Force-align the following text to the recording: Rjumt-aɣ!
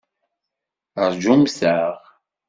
Rjumt-aɣ! 1.11 1.93